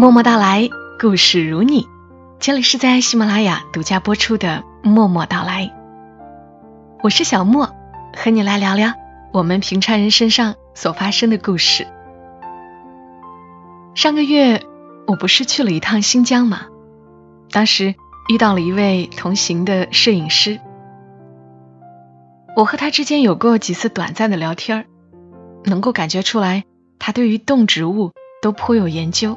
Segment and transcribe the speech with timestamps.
[0.00, 1.86] 默默到来，故事如你。
[2.38, 5.66] 这里是在喜马拉雅独家播出的《默默到来》，
[7.02, 7.68] 我是小莫，
[8.16, 8.94] 和你来聊聊
[9.30, 11.86] 我们平常人身上所发生的故事。
[13.94, 14.62] 上个月
[15.06, 16.62] 我不是去了一趟新疆吗？
[17.50, 17.94] 当时
[18.32, 20.60] 遇到了一位同行的摄影师，
[22.56, 24.86] 我和他之间有过几次短暂的聊天
[25.64, 26.64] 能够感觉出来，
[26.98, 29.36] 他对于动植物都颇有研究。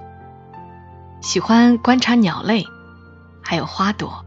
[1.24, 2.68] 喜欢观察鸟类，
[3.42, 4.26] 还有花朵。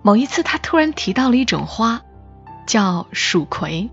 [0.00, 2.02] 某一次，他突然提到了一种花，
[2.68, 3.90] 叫蜀葵。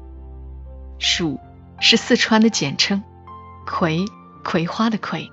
[1.00, 1.40] 蜀
[1.80, 3.04] 是四川的简称，
[3.66, 4.06] 葵
[4.44, 5.32] 葵花的葵。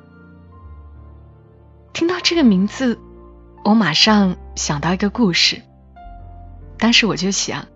[1.92, 2.98] 听到这个名字，
[3.66, 5.60] 我马上想到一个故事。
[6.78, 7.66] 当时我就想，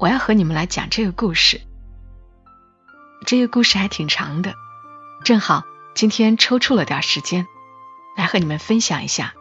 [0.00, 1.60] 我要和你们来讲这个故事。
[3.24, 4.52] 这个故事还挺长的，
[5.24, 5.62] 正好。
[5.94, 7.46] 今天抽出了点时间，
[8.16, 9.34] 来和你们分享一下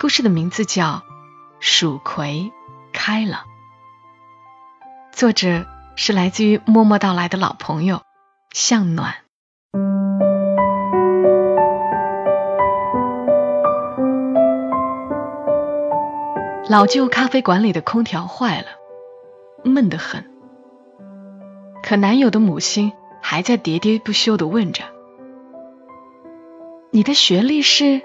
[0.00, 0.84] 故事的名字叫
[1.60, 2.52] 《蜀葵
[2.92, 3.44] 开了》，
[5.16, 8.02] 作者是来自于默默到来的老朋友
[8.52, 9.14] 向暖。
[16.68, 18.68] 老旧咖啡馆里的空调坏了，
[19.64, 20.30] 闷得很，
[21.82, 24.84] 可男友的母亲还在喋喋不休的问着。
[26.94, 28.02] 你的学历是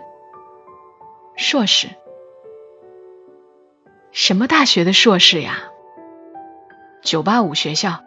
[1.35, 1.89] 硕士？
[4.13, 5.57] 什么大学的硕士呀？
[7.01, 8.01] 九八五学校？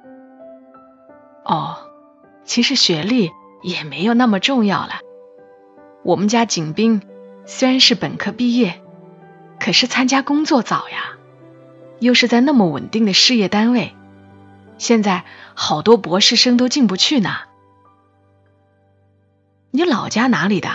[1.45, 1.77] 哦，
[2.45, 5.01] 其实学历也没有那么重要了。
[6.03, 7.03] 我们家景斌
[7.45, 8.81] 虽然是本科毕业，
[9.59, 11.19] 可是参加工作早呀，
[11.99, 13.95] 又是在那么稳定的事业单位，
[14.79, 17.50] 现在好多博士生都进不去呢。
[19.73, 20.69] 你老家哪里的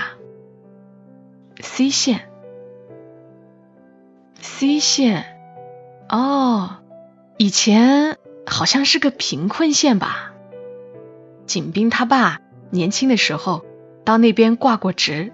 [1.59, 2.29] ？C 县
[4.39, 5.37] ，C 县，
[6.07, 6.77] 哦，
[7.37, 10.31] 以前好像是个贫困县吧。
[11.45, 12.39] 景斌他爸
[12.69, 13.65] 年轻的时候
[14.05, 15.33] 到那边挂过职，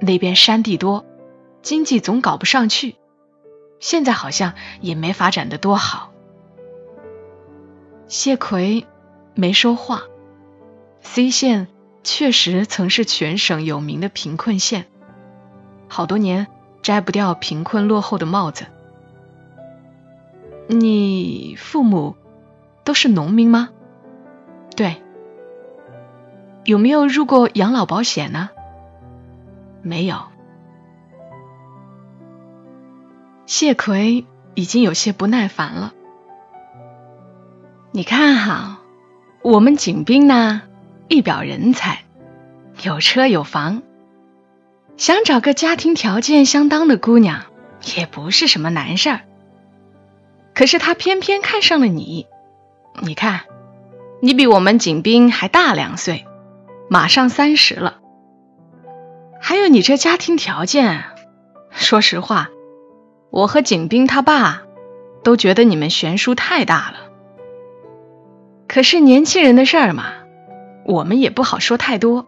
[0.00, 1.06] 那边山地多，
[1.62, 2.96] 经济总搞不上去，
[3.78, 6.12] 现在好像也没发展的多好。
[8.08, 8.88] 谢奎
[9.34, 10.02] 没说话
[11.00, 11.68] ，C 县。
[12.02, 14.86] 确实曾是全省有名的贫困县，
[15.88, 16.46] 好多年
[16.82, 18.66] 摘不掉贫困落后的帽子。
[20.68, 22.16] 你父母
[22.84, 23.70] 都是农民吗？
[24.76, 25.02] 对。
[26.64, 28.50] 有没有入过养老保险呢？
[29.82, 30.16] 没有。
[33.46, 35.92] 谢奎已经有些不耐烦了。
[37.92, 38.80] 你看哈，
[39.42, 40.62] 我们景斌呢？
[41.12, 42.04] 一表人才，
[42.84, 43.82] 有车有房，
[44.96, 47.46] 想找个家庭条件相当的姑娘
[47.96, 49.20] 也不是什么难事儿。
[50.54, 52.28] 可是他偏偏看上了你，
[53.02, 53.40] 你看，
[54.22, 56.26] 你比我们景斌还大两岁，
[56.88, 57.98] 马上三十了。
[59.40, 61.02] 还有你这家庭条件，
[61.72, 62.50] 说实话，
[63.30, 64.62] 我和景斌他爸
[65.24, 66.98] 都觉得你们悬殊太大了。
[68.68, 70.19] 可是年轻人的事儿嘛。
[70.84, 72.26] 我们也不好说太多，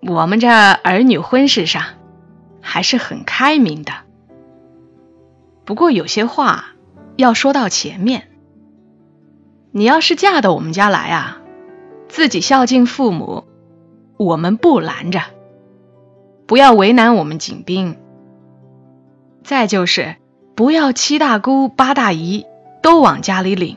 [0.00, 1.82] 我们这儿女婚事上
[2.60, 3.92] 还是很开明的。
[5.64, 6.66] 不过有些话
[7.16, 8.28] 要说到前面，
[9.70, 11.38] 你要是嫁到我们家来啊，
[12.08, 13.44] 自己孝敬父母，
[14.16, 15.20] 我们不拦着，
[16.46, 17.96] 不要为难我们景斌。
[19.44, 20.16] 再就是
[20.54, 22.46] 不要七大姑八大姨
[22.82, 23.76] 都往家里领，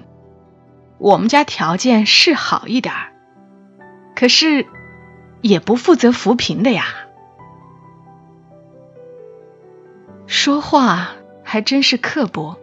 [0.98, 3.15] 我们家条件是好一点儿。
[4.16, 4.66] 可是，
[5.42, 6.86] 也不负责扶贫的呀。
[10.26, 11.10] 说话
[11.44, 12.58] 还真是刻薄。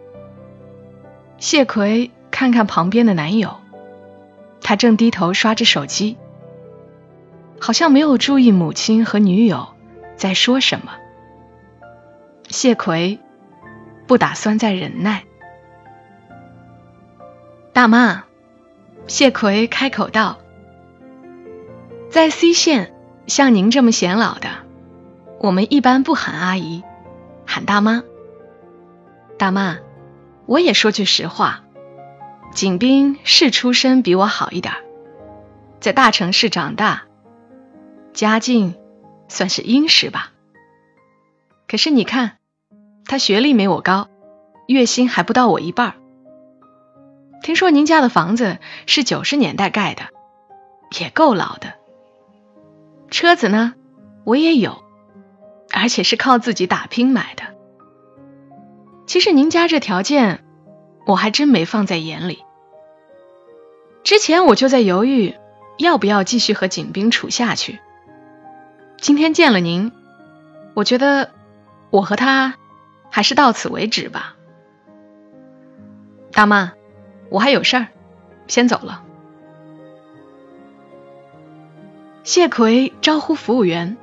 [1.37, 3.57] 谢奎看看旁边的男友，
[4.61, 6.17] 他正低头刷着手机，
[7.59, 9.67] 好像没有注意母亲和女友
[10.15, 10.93] 在说什么。
[12.49, 13.19] 谢奎
[14.07, 15.23] 不打算再忍耐。
[17.73, 18.23] 大妈，
[19.07, 20.39] 谢奎开口道。
[22.13, 22.93] 在 C 县，
[23.25, 24.47] 像您这么显老的，
[25.39, 26.83] 我们一般不喊阿姨，
[27.43, 28.03] 喊大妈。
[29.39, 29.79] 大妈，
[30.45, 31.63] 我也说句实话，
[32.53, 34.75] 景斌是出身比我好一点，
[35.79, 37.05] 在大城市长大，
[38.13, 38.75] 家境
[39.27, 40.31] 算是殷实吧。
[41.67, 42.37] 可是你看，
[43.05, 44.07] 他学历没我高，
[44.67, 45.95] 月薪还不到我一半。
[47.41, 50.03] 听说您家的房子是九十年代盖的，
[50.99, 51.81] 也够老的。
[53.13, 53.75] 车子呢，
[54.23, 54.83] 我也有，
[55.71, 57.43] 而且是靠自己打拼买的。
[59.05, 60.43] 其实您家这条件，
[61.05, 62.43] 我还真没放在眼里。
[64.03, 65.35] 之前我就在犹豫，
[65.77, 67.79] 要不要继续和景斌处下去。
[68.99, 69.91] 今天见了您，
[70.73, 71.29] 我觉得
[71.91, 72.55] 我和他
[73.11, 74.35] 还是到此为止吧。
[76.31, 76.73] 大妈，
[77.29, 77.87] 我还有事儿，
[78.47, 79.03] 先走了。
[82.23, 83.97] 谢奎招呼服务员：“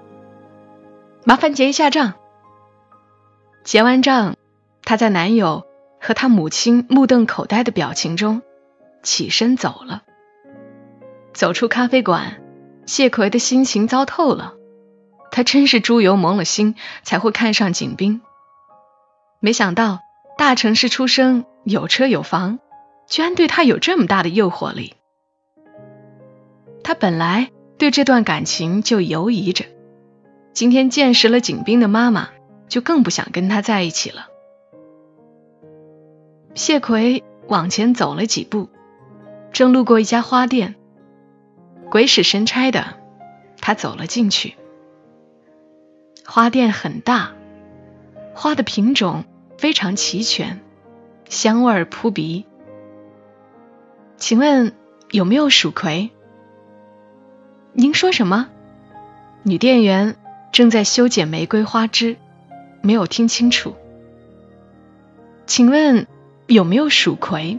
[1.24, 2.14] 麻烦结一下账。”
[3.64, 4.36] 结完账，
[4.82, 5.66] 他在男友
[6.00, 8.42] 和他母亲目瞪口呆的表情中
[9.02, 10.02] 起身走了。
[11.32, 12.42] 走出咖啡馆，
[12.86, 14.54] 谢奎的心情糟透了。
[15.30, 18.20] 他真是猪油蒙了心，才会看上景斌。
[19.38, 20.00] 没想到
[20.36, 22.58] 大城市出生，有车有房，
[23.08, 24.94] 居然对他有这么大的诱惑力。
[26.82, 27.50] 他本来
[27.80, 29.64] 对这段感情就犹疑着，
[30.52, 32.28] 今天见识了景斌的妈妈，
[32.68, 34.26] 就更不想跟他在一起了。
[36.54, 38.68] 谢奎往前走了几步，
[39.50, 40.74] 正路过一家花店，
[41.90, 42.98] 鬼使神差的，
[43.62, 44.56] 他走了进去。
[46.26, 47.32] 花店很大，
[48.34, 49.24] 花的品种
[49.56, 50.60] 非常齐全，
[51.30, 52.44] 香味扑鼻。
[54.18, 54.74] 请问
[55.12, 56.10] 有没有蜀葵？
[57.80, 58.46] 您说什么？
[59.42, 60.14] 女店员
[60.52, 62.18] 正在修剪玫瑰花枝，
[62.82, 63.74] 没有听清楚。
[65.46, 66.06] 请问
[66.46, 67.58] 有没有蜀葵？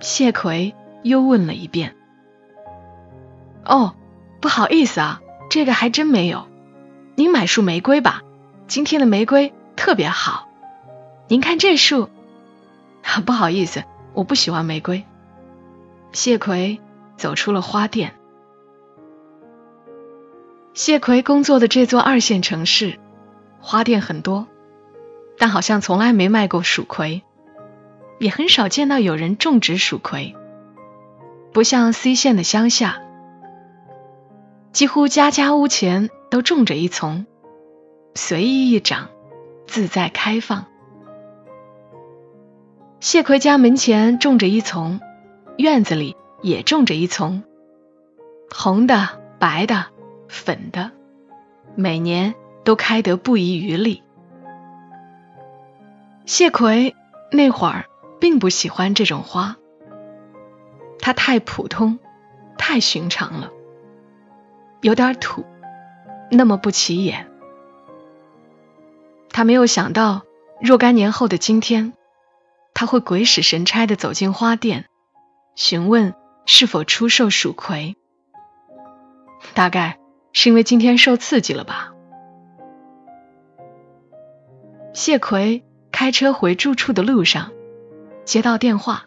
[0.00, 1.94] 谢奎又问了一遍。
[3.66, 3.94] 哦，
[4.40, 5.20] 不好意思啊，
[5.50, 6.46] 这个还真没有。
[7.16, 8.22] 您买束玫瑰吧，
[8.66, 10.48] 今天的玫瑰特别好。
[11.28, 12.08] 您看这束，
[13.26, 13.84] 不好意思，
[14.14, 15.04] 我不喜欢玫瑰。
[16.12, 16.80] 谢奎
[17.18, 18.14] 走出了花店。
[20.76, 22.98] 谢奎工作的这座二线城市，
[23.60, 24.46] 花店很多，
[25.38, 27.22] 但好像从来没卖过蜀葵，
[28.18, 30.36] 也很少见到有人种植蜀葵。
[31.54, 33.00] 不像 C 县的乡下，
[34.72, 36.10] 几乎家家屋前。
[36.28, 37.24] 都种着一丛，
[38.16, 39.08] 随意一长，
[39.64, 40.66] 自在开放。
[42.98, 45.00] 谢奎家门前种着一丛，
[45.56, 47.44] 院子里也种着一丛，
[48.52, 49.08] 红的、
[49.38, 49.86] 白的、
[50.28, 50.90] 粉的，
[51.74, 52.34] 每年
[52.64, 54.02] 都开得不遗余力。
[56.24, 56.94] 谢奎
[57.30, 57.86] 那会儿
[58.20, 59.56] 并不喜欢这种花，
[61.00, 61.98] 它太普通，
[62.58, 63.50] 太寻常了，
[64.80, 65.44] 有点土。
[66.28, 67.30] 那么不起眼，
[69.30, 70.22] 他没有想到
[70.60, 71.92] 若干年后的今天，
[72.74, 74.86] 他会鬼使神差的走进花店，
[75.54, 76.14] 询问
[76.44, 77.94] 是否出售蜀葵。
[79.54, 80.00] 大概
[80.38, 81.94] 是因为今天受刺激了吧。
[84.92, 87.52] 谢奎开车回住处的路上，
[88.26, 89.06] 接到电话，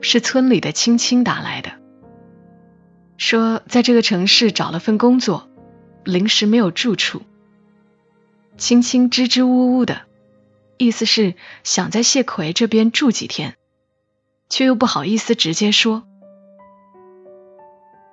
[0.00, 1.72] 是村里的青青打来的，
[3.18, 5.50] 说在这个城市找了份工作。
[6.02, 7.20] 临时没有住处，
[8.56, 10.00] 青青支支吾吾的，
[10.78, 13.54] 意思是想在谢奎这边住几天，
[14.48, 16.04] 却又不好意思直接说。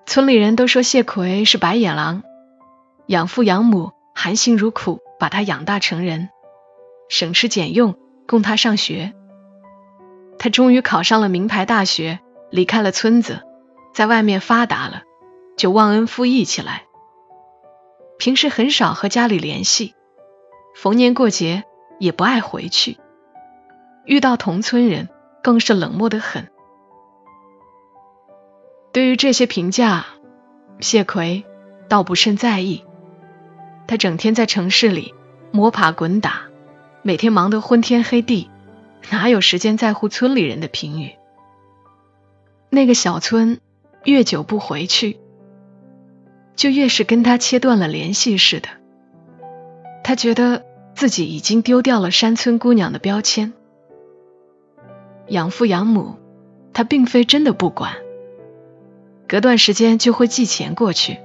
[0.07, 2.23] 村里人都说谢奎是白眼狼，
[3.07, 6.29] 养父养母含辛茹苦把他养大成人，
[7.09, 7.93] 省吃俭用
[8.25, 9.13] 供他上学。
[10.39, 13.41] 他终于考上了名牌大学，离开了村子，
[13.93, 15.01] 在外面发达了，
[15.57, 16.85] 就忘恩负义起来。
[18.17, 19.93] 平时很少和家里联系，
[20.73, 21.65] 逢年过节
[21.99, 22.97] 也不爱回去，
[24.05, 25.09] 遇到同村人
[25.43, 26.47] 更是冷漠的很。
[28.97, 30.07] 对于这些评价，
[30.79, 31.45] 谢奎
[31.87, 32.83] 倒不甚在意。
[33.85, 35.13] 他整天在城市里
[35.51, 36.47] 摸爬滚打，
[37.03, 38.49] 每天忙得昏天黑地，
[39.11, 41.11] 哪有时间在乎村里人的评语？
[42.71, 43.59] 那个小村
[44.03, 45.19] 越久不回去。
[46.55, 48.67] 就越是跟他切断了联系似的，
[50.03, 53.53] 他觉得自己已经丢掉了山村姑娘的标签。
[55.27, 56.15] 养父养母，
[56.73, 57.93] 他并非真的不管，
[59.27, 61.19] 隔段时间就会寄钱过去。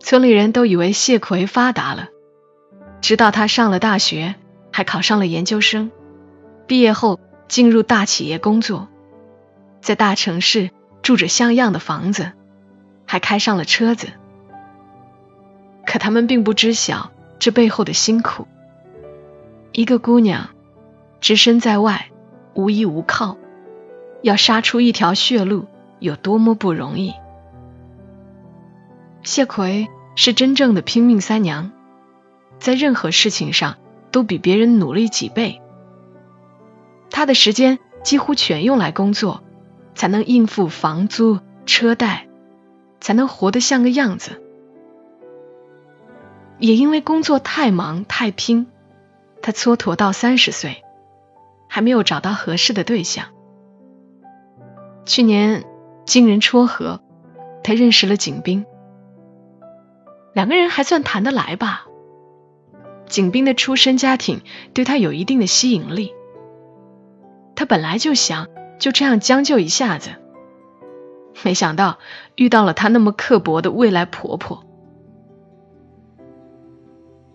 [0.00, 2.08] 村里人都以为谢奎发达了，
[3.00, 4.34] 直到他上了大学，
[4.72, 5.90] 还考上了研究生，
[6.66, 8.88] 毕业后进入大企业工作，
[9.80, 10.70] 在大城市
[11.02, 12.32] 住着像样的房子。
[13.10, 14.08] 还开上了车子，
[15.86, 18.46] 可他们并不知晓这背后的辛苦。
[19.72, 20.50] 一个姑娘，
[21.18, 22.10] 只身在外，
[22.52, 23.38] 无依无靠，
[24.20, 25.64] 要杀出一条血路，
[26.00, 27.12] 有多么不容易。
[29.22, 31.72] 谢奎是真正的拼命三娘，
[32.58, 33.76] 在任何事情上
[34.10, 35.60] 都比别人努力几倍。
[37.10, 39.42] 他的时间几乎全用来工作，
[39.94, 42.28] 才能应付房租、车贷，
[43.00, 44.42] 才能活得像个样子。
[46.58, 48.66] 也因为工作太忙太拼，
[49.42, 50.82] 他蹉跎到三十岁，
[51.68, 53.26] 还没有找到合适的对象。
[55.04, 55.64] 去年
[56.08, 57.02] 经人撮合，
[57.62, 58.64] 他认识了景斌，
[60.32, 61.84] 两个人还算谈得来吧。
[63.06, 64.40] 景斌的出身家庭
[64.72, 66.14] 对他有一定的吸引力，
[67.54, 68.48] 他本来就想
[68.78, 70.12] 就这样将就一下子，
[71.44, 71.98] 没想到
[72.36, 74.64] 遇到了他那么刻薄的未来婆婆。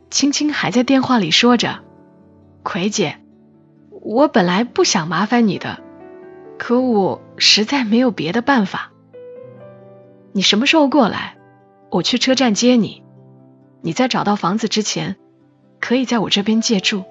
[0.09, 1.81] 青青还在电话里说着
[2.63, 3.19] ：“葵姐，
[4.01, 5.79] 我本来不想麻烦你的，
[6.65, 8.93] 可我实在没有别的办法。
[10.31, 11.35] 你什么时候过来？
[11.89, 13.03] 我去车站接你。
[13.81, 15.17] 你在找到房子之前，
[15.81, 17.03] 可以在我这边借住。”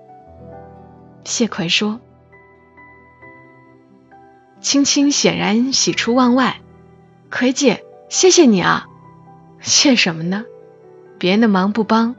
[1.24, 2.00] 谢奎说。
[4.62, 6.62] 青青显然喜出望外
[7.30, 8.86] ：“葵姐，谢谢你啊！
[9.60, 10.46] 谢什么呢？
[11.18, 12.16] 别人的忙不帮。”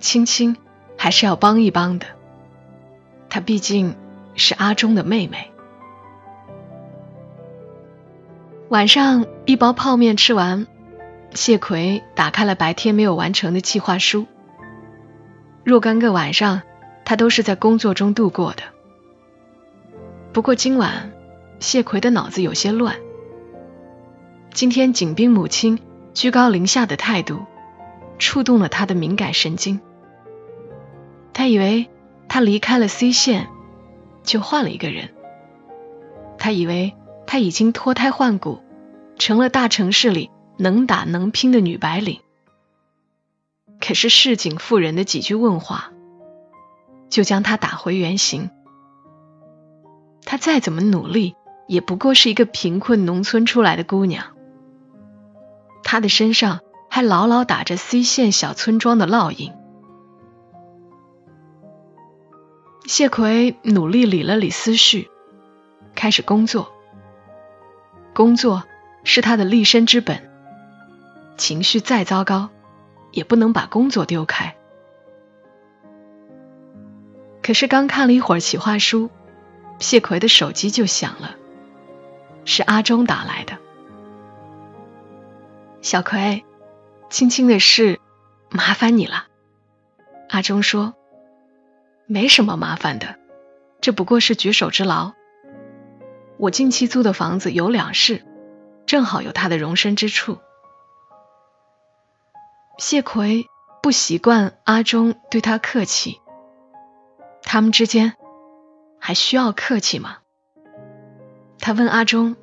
[0.00, 0.56] 青青
[0.98, 2.06] 还是要帮一帮的，
[3.28, 3.94] 她毕竟
[4.34, 5.52] 是阿忠的妹妹。
[8.68, 10.66] 晚上一包泡面吃完，
[11.34, 14.26] 谢奎打开了白天没有完成的计划书。
[15.62, 16.62] 若干个晚上，
[17.04, 18.62] 他都是在工作中度过的。
[20.32, 21.12] 不过今晚，
[21.60, 22.96] 谢奎的脑子有些乱。
[24.52, 25.78] 今天景斌母亲
[26.12, 27.44] 居高临下的态度。
[28.18, 29.78] 触动了他的敏感神经。
[31.34, 31.90] 他以为
[32.28, 33.46] 他离开了 C 县，
[34.22, 35.10] 就换了一个人。
[36.38, 36.94] 他以为
[37.26, 38.62] 她已经脱胎换骨，
[39.18, 42.20] 成了大城市里能打能拼的女白领。
[43.80, 45.92] 可是市井妇人的几句问话，
[47.10, 48.50] 就将他打回原形。
[50.24, 51.34] 他再怎么努力，
[51.66, 54.34] 也不过是一个贫困农村出来的姑娘。
[55.82, 56.60] 他的身上。
[56.88, 59.52] 还牢牢打着 C 县小村庄的烙印。
[62.86, 65.10] 谢奎努力理了理思绪，
[65.94, 66.72] 开始工作。
[68.16, 68.64] 工作
[69.04, 70.30] 是他的立身之本，
[71.36, 72.48] 情绪再糟糕，
[73.10, 74.56] 也不能把工作丢开。
[77.42, 79.10] 可是刚看了一会儿企划书，
[79.80, 81.36] 谢奎的手机就响了，
[82.46, 83.58] 是阿忠打来的。
[85.82, 86.42] 小奎。
[87.10, 88.00] 青青的事，
[88.48, 89.26] 麻烦你了。
[90.30, 90.94] 阿忠说
[92.08, 93.16] ：“没什么麻烦的，
[93.82, 95.12] 这不过是举手之劳。
[96.38, 98.24] 我近期租的房子有两室，
[98.86, 100.38] 正好有他的容身之处。”
[102.78, 103.46] 谢奎
[103.82, 106.20] 不习惯阿忠对他客气，
[107.42, 108.14] 他们之间
[109.00, 110.18] 还需要客气吗？
[111.58, 112.36] 他问阿忠：“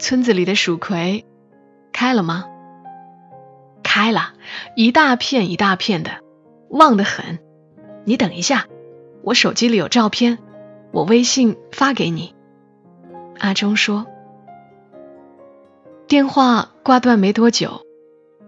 [0.00, 1.26] 村子里的蜀葵
[1.92, 2.46] 开了吗？”
[3.84, 4.32] 开了
[4.74, 6.10] 一大片一大片的，
[6.70, 7.38] 旺得很。
[8.04, 8.66] 你等一下，
[9.22, 10.38] 我手机里有照片，
[10.92, 12.34] 我微信发给你。
[13.44, 14.06] 阿忠说。
[16.08, 17.82] 电话挂断没多久，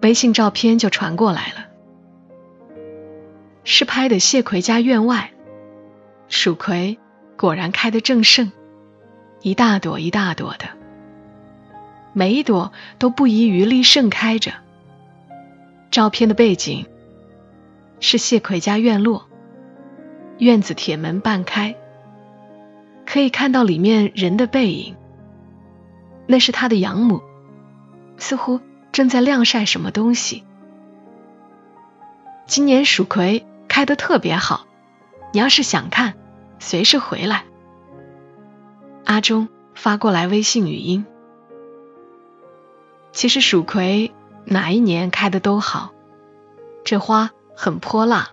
[0.00, 1.67] 微信照片就传过来了，
[3.62, 5.33] 是拍的谢奎家院外，
[6.29, 6.99] 蜀葵
[7.37, 8.50] 果然开得正盛，
[9.43, 10.65] 一大朵一大朵的，
[12.15, 14.55] 每一朵都不遗余力盛开着。
[15.91, 16.87] 照片的背景
[18.00, 19.29] 是谢奎家院落，
[20.38, 21.76] 院子铁门半开，
[23.06, 24.96] 可以看到里面人的背影。
[26.26, 27.22] 那是他的养母，
[28.18, 28.60] 似乎
[28.92, 30.44] 正在晾晒什么东西。
[32.46, 34.66] 今年蜀葵开得特别好，
[35.32, 36.14] 你要是想看，
[36.58, 37.44] 随时回来。
[39.04, 41.06] 阿忠发过来微信语音。
[43.12, 44.12] 其实蜀葵。
[44.48, 45.90] 哪一年开的都好，
[46.84, 48.28] 这花很泼辣，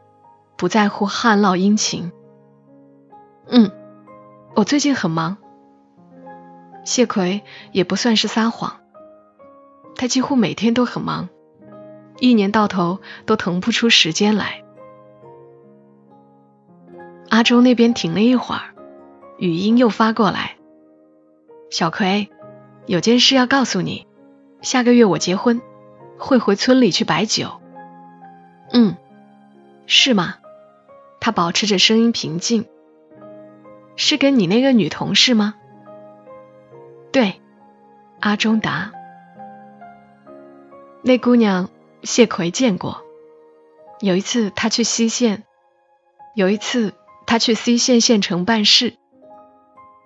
[0.55, 2.11] 不在乎旱涝阴晴。
[3.47, 3.71] 嗯，
[4.55, 5.37] 我最近很忙。
[6.85, 7.41] 谢奎
[7.71, 8.81] 也不算是撒谎，
[9.95, 11.29] 他几乎每天都很忙，
[12.19, 14.63] 一年到头都腾不出时间来。
[17.29, 18.75] 阿周那边停了一会儿，
[19.37, 20.57] 语音又发过来
[21.71, 22.29] ：“小葵，
[22.85, 24.05] 有件事要告诉你，
[24.61, 25.61] 下个月我结婚。”
[26.15, 27.59] 会回村里去摆酒。
[28.71, 28.95] 嗯，
[29.87, 30.35] 是吗？
[31.19, 32.65] 他保持着声音平静。
[33.95, 35.55] 是跟你那个女同事吗？
[37.11, 37.41] 对，
[38.19, 38.91] 阿忠答。
[41.03, 41.69] 那姑娘
[42.01, 43.03] 谢奎见过。
[43.99, 45.43] 有一次他去西县，
[46.35, 46.93] 有一次
[47.25, 48.95] 他去西县县城办事，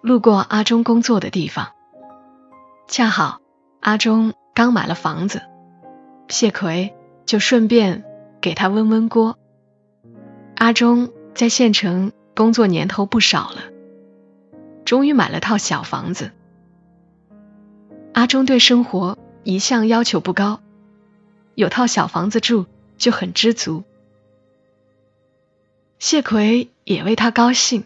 [0.02, 1.70] 路过阿忠工作的地方，
[2.88, 3.40] 恰好
[3.80, 5.42] 阿忠刚买了房子，
[6.28, 6.94] 谢奎
[7.26, 8.04] 就顺便
[8.42, 9.38] 给他温温锅。
[10.56, 13.62] 阿忠在县城工作年头不少了，
[14.88, 16.32] 终于买了套小房子。
[18.14, 20.62] 阿忠对生活一向要求不高，
[21.56, 22.68] 有套小房子住
[22.98, 23.84] 就很知足。
[26.00, 27.84] 谢奎也为他高兴，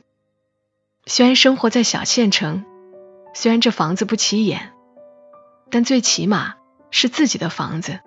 [1.08, 2.64] 虽然生活在小县城，
[3.34, 4.72] 虽然这房子不起眼，
[5.72, 6.54] 但最起码
[6.92, 8.00] 是自己的房子，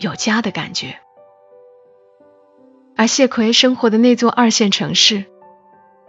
[0.00, 0.98] 有家的感觉。
[2.96, 5.26] 而谢奎生活的那座二线城市，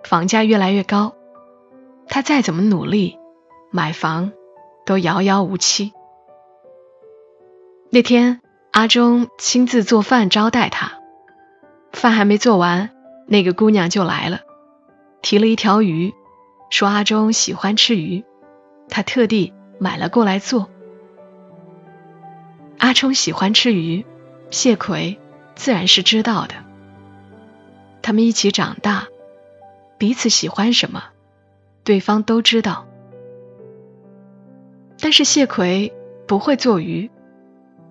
[0.04, 1.14] 房价越来越高，
[2.08, 3.18] 他再怎么努力
[3.72, 4.32] 买房。
[4.86, 5.94] 都遥遥无期。
[7.90, 8.40] 那天，
[8.72, 11.00] 阿忠亲自做饭招待他，
[11.92, 12.92] 饭还没做完，
[13.26, 14.42] 那个姑娘就来了，
[15.24, 16.14] 提了一条鱼，
[16.70, 18.24] 说阿忠喜欢吃鱼，
[18.88, 20.70] 他特地买了过来做。
[22.78, 24.06] 阿忠喜欢吃鱼，
[24.52, 25.18] 谢奎
[25.56, 26.54] 自然是知道的。
[28.04, 29.08] 他们一起长大，
[29.98, 31.06] 彼此喜欢什么，
[31.86, 32.86] 对方都知道。
[35.00, 35.94] 但是谢奎
[36.28, 37.10] 不会做鱼，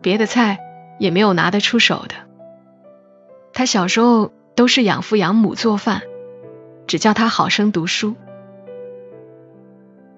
[0.02, 0.58] 别的菜
[0.98, 2.16] 也没有拿得出手的。
[3.52, 6.02] 他小时候都是养父养母做饭，
[6.86, 8.16] 只叫他好生读书。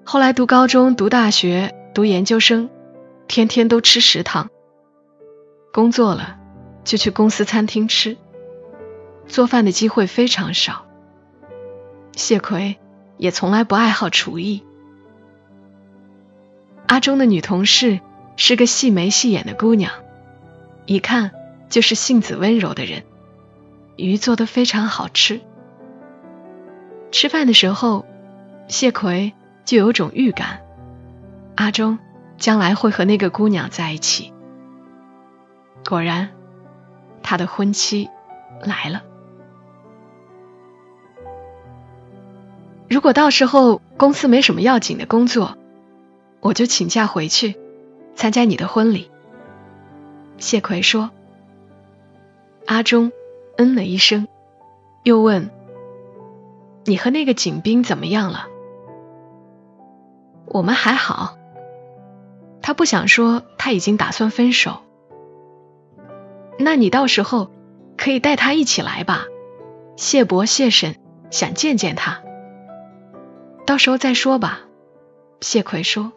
[0.04, 2.70] 后来读高中、读大学、读研究生，
[3.28, 4.48] 天天都吃食堂。
[5.72, 6.38] 工作了
[6.84, 8.16] 就去公司餐厅吃，
[9.26, 10.86] 做饭的机会非常少。
[12.12, 12.78] 谢奎
[13.18, 14.62] 也从来不爱好厨艺。
[16.86, 18.00] 阿忠的女同事
[18.36, 19.92] 是个细眉细眼的姑娘，
[20.86, 21.32] 一看
[21.68, 23.04] 就是性子温柔的人。
[23.96, 25.40] 鱼做的非常好吃。
[27.10, 28.04] 吃饭的时候，
[28.68, 29.32] 谢奎
[29.64, 30.60] 就有种预感，
[31.54, 31.98] 阿忠
[32.36, 34.34] 将来会和那个姑娘在一起。
[35.88, 36.28] 果然，
[37.22, 38.10] 他的婚期
[38.60, 39.02] 来了。
[42.88, 45.56] 如果到时候公司没什么要紧的工作，
[46.40, 47.56] 我就请假回去
[48.14, 49.10] 参加你的婚礼。
[50.38, 51.10] 谢奎说。
[52.66, 53.12] 阿忠
[53.56, 54.26] 嗯了一声，
[55.04, 55.50] 又问
[56.84, 58.46] ：“你和那个景斌怎么样了？”
[60.46, 61.36] 我们还好。
[62.60, 64.78] 他不想说他已经打算分手。
[66.58, 67.50] 那你到时候
[67.96, 69.26] 可以带他一起来吧。
[69.96, 70.96] 谢伯、谢婶
[71.30, 72.22] 想见见他。
[73.66, 74.60] 到时候再说吧。
[75.40, 76.12] 谢奎说。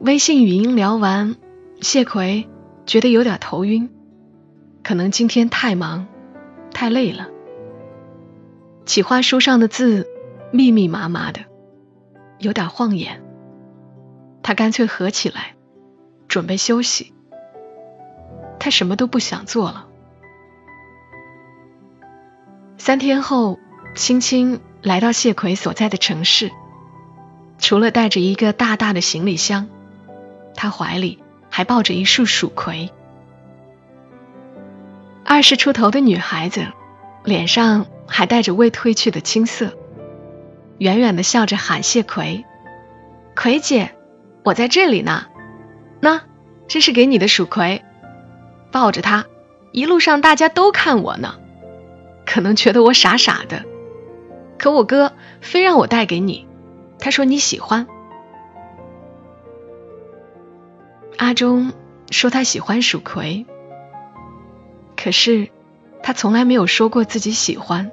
[0.00, 1.36] 微信语音聊完，
[1.80, 2.48] 谢奎
[2.84, 3.88] 觉得有点头晕，
[4.82, 6.06] 可能今天太忙
[6.72, 7.28] 太累了。
[8.84, 10.06] 企划书上的字
[10.52, 11.40] 密密麻麻的，
[12.38, 13.22] 有点晃眼。
[14.42, 15.56] 他干脆合起来，
[16.28, 17.12] 准备休息。
[18.58, 19.88] 他什么都不想做了。
[22.78, 23.58] 三天后，
[23.96, 26.52] 青青来到谢奎所在的城市，
[27.58, 29.68] 除了带着一个大大的行李箱。
[30.54, 32.90] 他怀里还抱着一束蜀葵。
[35.24, 36.66] 二十出头的女孩子，
[37.24, 39.72] 脸上还带着未褪去的青涩，
[40.78, 42.44] 远远的笑着喊谢葵
[43.34, 43.94] ：“葵姐，
[44.44, 45.26] 我在这里呢。
[46.00, 46.20] 那
[46.68, 47.82] 这是给你的蜀葵，
[48.70, 49.24] 抱着它，
[49.72, 51.36] 一路上大家都看我呢，
[52.26, 53.64] 可能觉得我傻傻的，
[54.58, 56.46] 可我哥非让我带给你，
[56.98, 57.86] 他说你喜欢。”
[61.18, 61.72] 阿忠
[62.10, 63.46] 说他喜欢蜀葵，
[64.96, 65.50] 可是
[66.02, 67.92] 他从来没有说过自己喜欢。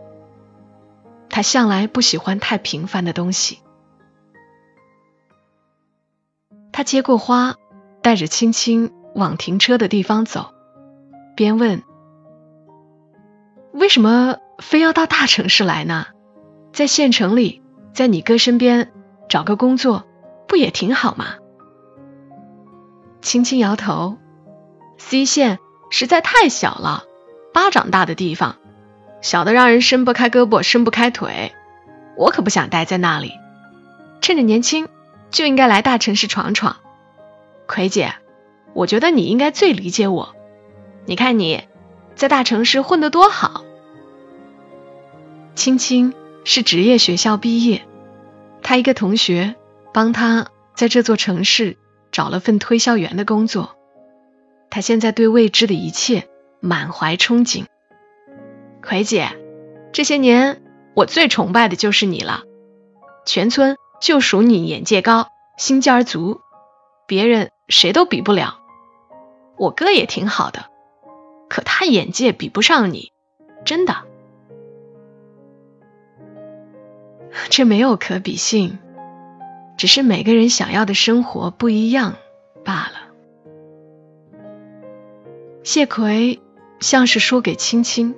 [1.30, 3.60] 他向来不喜欢太平凡的东西。
[6.72, 7.56] 他接过花，
[8.04, 10.54] 带着青青往停车的地方走，
[11.36, 11.82] 边问
[13.74, 16.06] ：“为什么非要到大城市来呢？
[16.74, 17.62] 在县城里，
[17.94, 18.92] 在你哥身边
[19.30, 20.06] 找个工作，
[20.48, 21.36] 不也挺好吗？”
[23.22, 24.18] 轻轻摇头
[24.98, 25.60] ，C 县
[25.92, 27.04] 实在太小了，
[27.54, 28.58] 巴掌大的地方，
[29.22, 31.54] 小的让人伸不开胳膊，伸不开腿。
[32.18, 33.34] 我可不想待在那里，
[34.20, 34.90] 趁着年轻
[35.30, 36.78] 就应该来大城市闯闯。
[37.68, 38.16] 葵姐，
[38.74, 40.36] 我觉得你应该最理解我。
[41.06, 41.64] 你看你
[42.16, 43.64] 在大城市混得多好。
[45.56, 47.86] 青青是职业学校毕业，
[48.62, 49.56] 他一个同学
[49.94, 51.78] 帮他在这座城市。
[52.14, 53.76] 找了份推销员的工作。
[54.70, 56.30] 他现在对未知的一切
[56.60, 57.66] 满怀憧憬。
[58.84, 59.30] 葵姐，
[59.94, 60.62] 这些年
[60.94, 62.44] 我最崇拜的就是你了，
[63.26, 66.40] 全村就属你眼界高、心尖儿足，
[67.08, 68.60] 别人谁都比不了。
[69.58, 70.68] 我哥也挺好的，
[71.50, 73.12] 可他眼界比不上你，
[73.66, 74.06] 真的。
[77.50, 78.80] 这没有可比性，
[79.78, 82.16] 只是每个人想要的生活不一样
[82.64, 83.14] 罢了。
[85.64, 86.42] 谢奎
[86.80, 88.16] 像是说给青青，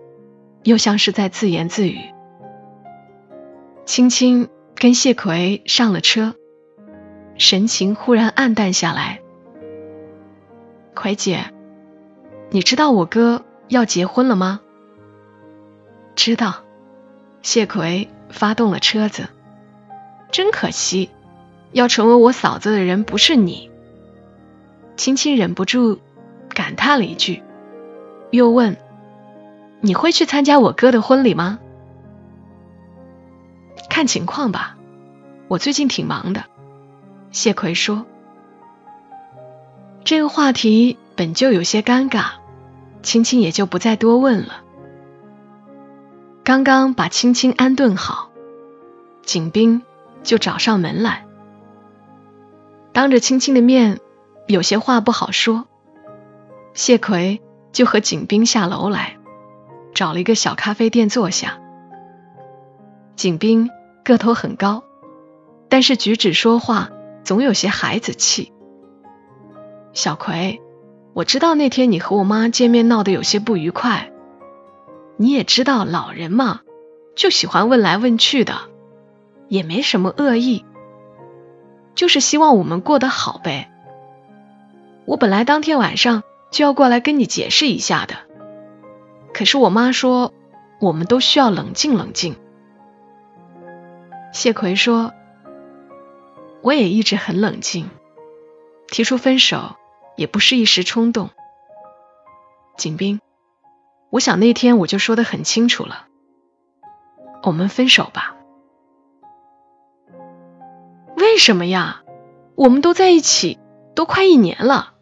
[0.63, 1.99] 又像是在自言自语。
[3.85, 6.33] 青青跟谢奎上了车，
[7.37, 9.21] 神情忽然暗淡下来。
[10.95, 11.53] 奎姐，
[12.49, 14.61] 你知道我哥要结婚了吗？
[16.15, 16.63] 知道。
[17.41, 18.09] 谢奎。
[18.35, 19.29] 发动了车子，
[20.29, 21.09] 真可惜，
[21.71, 23.71] 要成为我嫂子的人不是你。
[24.97, 25.99] 青青忍不住
[26.49, 27.41] 感叹了一句，
[28.31, 28.77] 又问
[29.79, 31.59] ：“你会去参加我哥的婚礼吗？”
[33.89, 34.75] 看情况吧，
[35.47, 36.43] 我最近挺忙的。
[37.31, 38.05] 谢奎说
[40.03, 42.25] ：“这个话题本就有些尴尬，
[43.01, 44.63] 青青也就不再多问了。”
[46.45, 48.29] 刚刚把青青安顿好，
[49.23, 49.81] 景斌
[50.21, 51.25] 就找上门来，
[52.93, 53.99] 当着青青的面，
[54.45, 55.65] 有些话不好说。
[56.75, 59.17] 谢奎就和景斌下楼来，
[59.95, 61.57] 找了一个小咖啡店坐下。
[63.15, 63.71] 景斌
[64.03, 64.83] 个头很高，
[65.67, 66.91] 但是举止说话
[67.23, 68.53] 总有些孩子气。
[69.93, 70.61] 小葵，
[71.15, 74.11] 我知道那天你和我妈见面闹得有些不愉快。
[75.17, 76.61] 你也知道，老人嘛，
[77.15, 78.53] 就喜欢问来问去的，
[79.47, 80.65] 也没什么恶意，
[81.95, 83.71] 就是希望我们过得好呗。
[85.05, 88.15] 我本来当天晚上就要过来跟你解释一下的，
[89.33, 90.33] 可是我妈说，
[90.81, 92.35] 我们都需要冷静冷静。
[94.33, 95.13] 谢奎说，
[96.61, 97.89] 我也一直很冷静，
[98.87, 99.77] 提出分手
[100.17, 101.29] 也不是一时冲动。
[102.75, 103.21] 景斌。
[104.09, 106.07] 我想那天我就说的很清楚了，
[107.43, 108.35] 我们分手吧。
[111.17, 112.01] 为什么呀？
[112.55, 113.59] 我们都在一起
[113.95, 114.93] 都快一年了，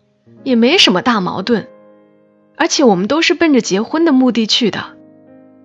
[0.43, 1.67] 也没什么大矛盾，
[2.57, 4.97] 而且我们都是奔着结婚的目的去的，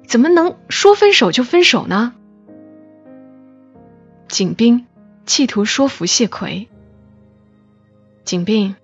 [0.06, 2.14] 怎么能说分手就分手呢？
[4.28, 4.86] 景斌
[5.24, 6.68] 企图说服谢奎。
[8.24, 8.76] 景斌，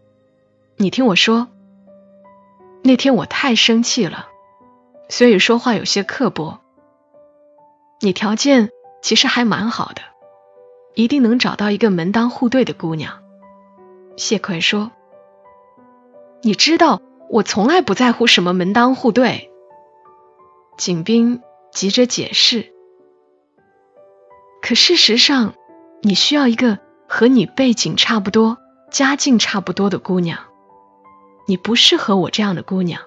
[0.76, 1.48] 你听我说，
[2.82, 4.28] 那天我太生气了。
[5.08, 6.60] 所以说话有些刻薄。
[8.00, 8.70] 你条件
[9.02, 10.02] 其实还蛮好的，
[10.94, 13.22] 一定能找到一个门当户对的姑娘。
[14.16, 14.90] 谢奎说
[16.42, 19.50] ：“你知道我从来不在乎什么门当户对。”
[20.76, 22.72] 景斌急着解释
[24.60, 25.54] ：“可事实上，
[26.02, 28.58] 你需要一个和你背景差不多、
[28.90, 30.38] 家境差不多的姑娘。
[31.46, 33.00] 你不适合我这样的姑娘。”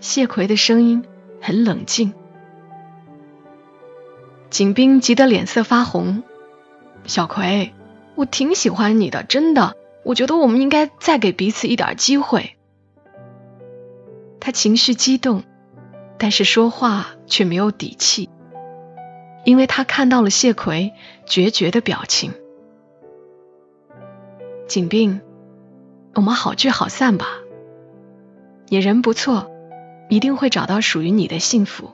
[0.00, 1.04] 谢奎的声音
[1.40, 2.14] 很冷静，
[4.48, 6.22] 景斌急得脸色发红。
[7.04, 7.72] 小葵，
[8.14, 12.56] 我挺喜欢你的，真的，我觉得我们应该再给彼此一点机会。
[14.40, 15.42] 他情绪激动，
[16.16, 18.30] 但是说话却没有底气，
[19.44, 20.92] 因为他看到了谢奎
[21.26, 22.32] 决绝的表情。
[24.68, 25.20] 景斌，
[26.14, 27.26] 我们好聚好散吧。
[28.68, 29.50] 你人不错。
[30.08, 31.92] 一定会找到属于你的幸福。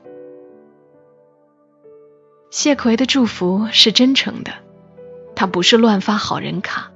[2.49, 4.53] 谢奎的祝福是真诚的，
[5.35, 6.91] 他不是乱发好人卡。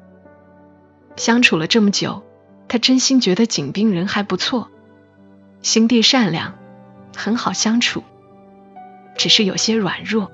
[1.17, 2.23] 相处了这么久，
[2.69, 4.69] 他真心觉得景斌人还不错，
[5.61, 6.55] 心地善良，
[7.15, 8.03] 很好相处，
[9.17, 10.31] 只是有些软弱。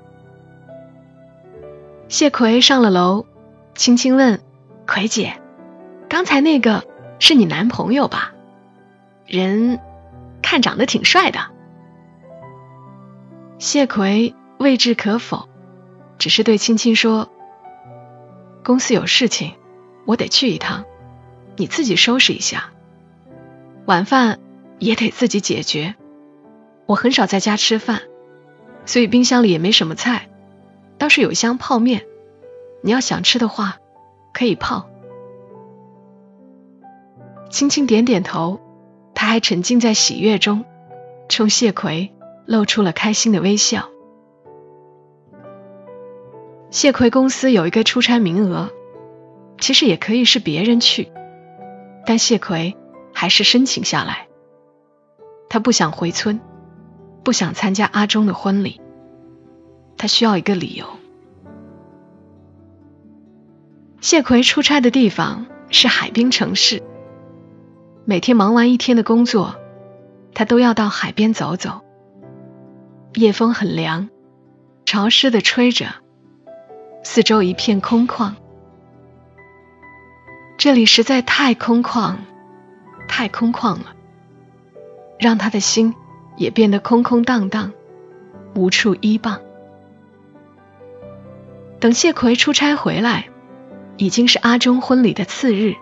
[2.08, 3.26] 谢奎上了楼，
[3.74, 4.40] 轻轻问
[4.86, 5.40] ：“奎姐，
[6.08, 6.84] 刚才那个
[7.18, 8.32] 是你男朋友吧？
[9.26, 9.80] 人？”
[10.48, 11.40] 看长得挺帅的，
[13.58, 15.48] 谢奎未置可否，
[16.18, 17.28] 只是对青青说
[18.62, 19.54] ：“公司有事情，
[20.04, 20.84] 我得去一趟，
[21.56, 22.70] 你自己收拾一下。
[23.86, 24.38] 晚饭
[24.78, 25.96] 也得自己解决，
[26.86, 28.02] 我很少在家吃饭，
[28.84, 30.28] 所以冰箱里也没什么菜，
[30.96, 32.06] 倒是有一箱泡面，
[32.84, 33.78] 你要想吃的话
[34.32, 34.88] 可以泡。”
[37.50, 38.60] 青青点点头。
[39.16, 40.66] 他还沉浸在喜悦中，
[41.30, 42.12] 冲谢奎
[42.44, 43.88] 露出了开心的微笑。
[46.70, 48.70] 谢奎公司有一个出差名额，
[49.58, 51.10] 其实也可以是别人去，
[52.04, 52.76] 但谢奎
[53.14, 54.28] 还是申请下来。
[55.48, 56.38] 他不想回村，
[57.24, 58.82] 不想参加阿忠的婚礼，
[59.96, 60.86] 他需要一个理由。
[64.02, 66.82] 谢奎出差的地方是海滨城市，
[68.08, 69.56] 每天忙完一天的工作，
[70.32, 71.80] 他都要到海边走走。
[73.14, 74.08] 夜风很凉，
[74.84, 75.88] 潮湿的吹着，
[77.02, 78.34] 四周一片空旷。
[80.56, 82.14] 这里实在太空旷，
[83.08, 83.96] 太空旷了，
[85.18, 85.92] 让他的心
[86.36, 87.72] 也变得空空荡荡，
[88.54, 89.40] 无处依傍。
[91.80, 93.30] 等谢奎出差回来，
[93.96, 95.74] 已经是阿忠婚礼的次日。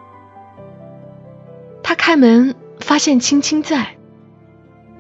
[2.06, 3.96] 开门发现青青在，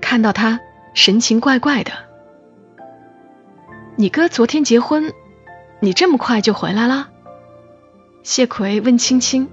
[0.00, 0.58] 看到他
[0.94, 1.92] 神情怪怪的。
[3.94, 5.12] 你哥昨天结婚，
[5.80, 7.10] 你这么快就回来了？
[8.22, 9.50] 谢奎问青青：“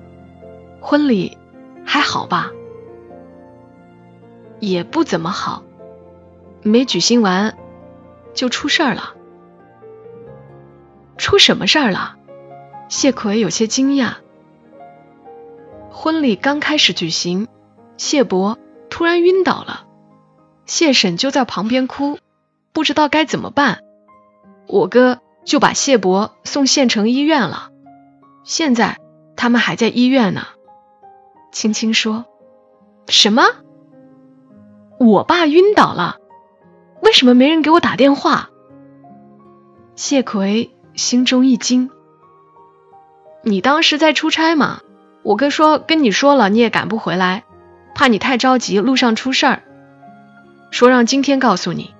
[0.79, 1.37] 婚礼
[1.83, 2.51] 还好吧？”
[4.61, 5.65] 也不怎么好，
[6.63, 7.57] 没举行完
[8.33, 9.13] 就出事儿了。
[11.17, 12.15] 出什么事儿了？
[12.87, 14.13] 谢奎有些惊讶。
[15.91, 17.47] 婚礼刚开始举行，
[17.97, 18.57] 谢伯
[18.89, 19.85] 突然晕倒了，
[20.65, 22.17] 谢婶就在旁边哭，
[22.71, 23.81] 不知道该怎么办。
[24.67, 27.71] 我哥就把谢伯送县城医院了，
[28.45, 28.99] 现在
[29.35, 30.47] 他们还在医院呢。
[31.51, 32.25] 青青说
[33.09, 33.43] ：“什么？
[34.97, 36.17] 我爸晕倒了？
[37.01, 38.49] 为什么没人给我打电话？”
[39.95, 41.91] 谢奎心中一惊
[43.43, 44.79] ：“你当时在出差吗？
[45.23, 47.43] 我哥说跟你说了，你也赶不回来，
[47.93, 49.63] 怕你太着急，路上出事儿，
[50.71, 51.93] 说让今天告诉你。”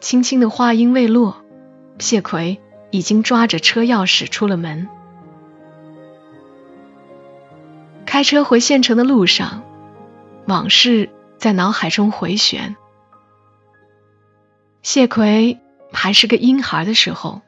[0.00, 1.42] 轻轻的话音未落，
[1.98, 4.88] 谢奎已经抓着车钥匙出了门。
[8.04, 9.64] 开车回县城的路上，
[10.46, 12.76] 往事在脑海中回旋。
[14.82, 15.58] 谢奎
[15.92, 17.40] 还是个婴孩的时候，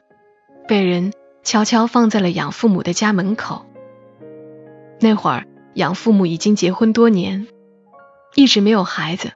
[0.67, 3.65] 被人悄悄放在了养父母的家门口。
[4.99, 7.47] 那会儿，养父母已经结婚多年，
[8.35, 9.31] 一直没有孩子。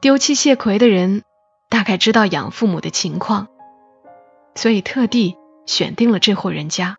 [0.00, 1.22] 丢弃谢奎的人。
[1.70, 3.46] 大概知道养父母的情况，
[4.56, 5.36] 所以特地
[5.66, 6.96] 选定了这户人家。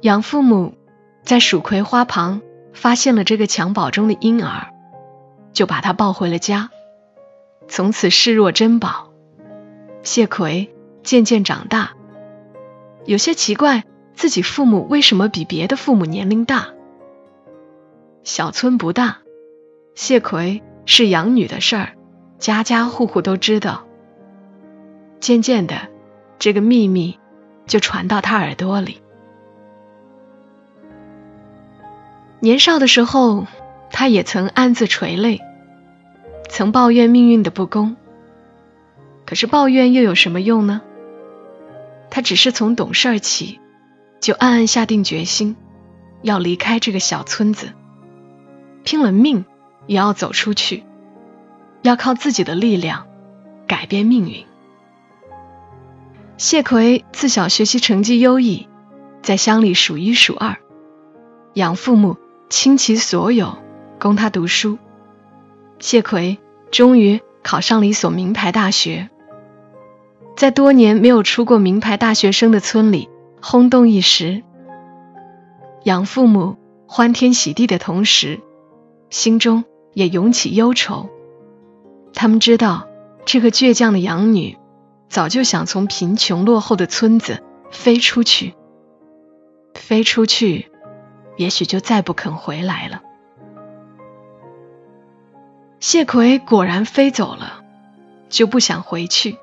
[0.00, 0.74] 养父母
[1.22, 4.72] 在蜀葵花旁发现了这个襁褓中的婴儿，
[5.52, 6.70] 就把他抱回了家，
[7.68, 9.12] 从此视若珍宝。
[10.02, 10.73] 谢奎
[11.04, 11.92] 渐渐长大，
[13.04, 16.68] 有些奇怪自己父母为什么比别的父母年龄大。
[18.22, 19.18] 小村不大，
[19.94, 21.92] 谢奎是养女的事儿。
[22.38, 23.84] 家家户户都知道，
[25.20, 25.88] 渐渐的，
[26.38, 27.18] 这个秘密
[27.66, 29.00] 就传到他耳朵里。
[32.40, 33.46] 年少的时候，
[33.90, 35.40] 他也曾暗自垂泪，
[36.48, 37.96] 曾抱怨命运的不公。
[39.26, 40.82] 可是抱怨又有什么用呢？
[42.14, 43.58] 他只是从懂事起，
[44.20, 45.56] 就暗暗下定决心，
[46.22, 47.72] 要离开这个小村子，
[48.84, 49.44] 拼了命
[49.88, 50.84] 也要走出去。
[51.82, 53.08] 要靠自己的力量
[53.66, 54.46] 改变命运。
[56.36, 58.68] 谢奎自小学习成绩优异，
[59.20, 60.58] 在乡里数一数二，
[61.54, 62.16] 养父母
[62.48, 63.58] 倾其所有
[63.98, 64.78] 供他读书。
[65.80, 66.38] 谢奎
[66.70, 69.10] 终于考上了一所名牌大学，
[70.36, 73.08] 在多年没有出过名牌大学生的村里
[73.40, 74.42] 轰动一时。
[75.84, 78.40] 养父母欢天喜地的同时，
[79.10, 81.08] 心中也涌起忧愁。
[82.14, 82.88] 他们知道，
[83.24, 84.56] 这个倔强的养女
[85.08, 88.54] 早就想从贫穷落后的村子飞出去，
[89.74, 90.70] 飞出去，
[91.36, 93.02] 也许就再不肯回来了。
[95.80, 97.62] 谢奎果然飞走了，
[98.30, 99.36] 就不想回去。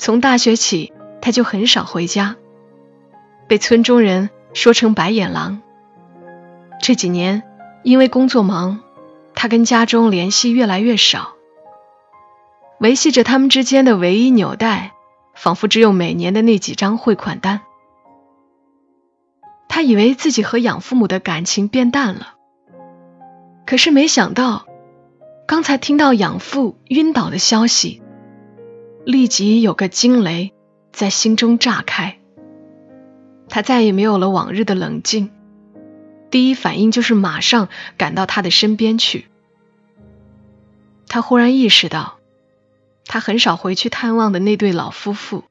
[0.00, 2.36] 从大学起，他就很少回家，
[3.46, 5.60] 被村中人说成白眼狼。
[6.80, 7.42] 这几年
[7.82, 8.80] 因为工作忙，
[9.34, 11.34] 他跟家中联系越来越少。
[12.78, 14.92] 维系着他们之间的唯一纽带，
[15.34, 17.60] 仿佛只有每年的那几张汇款单。
[19.68, 22.36] 他以为自己和养父母的感情变淡了，
[23.66, 24.64] 可是没想到，
[25.46, 28.00] 刚才听到养父晕倒的消息，
[29.04, 30.52] 立即有个惊雷
[30.92, 32.18] 在心中炸开。
[33.48, 35.30] 他再也没有了往日的冷静，
[36.30, 39.26] 第一反应就是马上赶到他的身边去。
[41.08, 42.16] 他忽然意识到。
[43.12, 45.42] 他很少回去探望的那对老夫妇，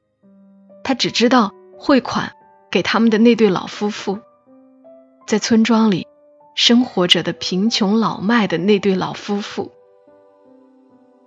[0.82, 2.32] 他只知道汇款
[2.70, 4.18] 给他们的那对老夫妇，
[5.26, 6.06] 在村庄里
[6.54, 9.72] 生活着的贫穷老迈的那对老夫妇，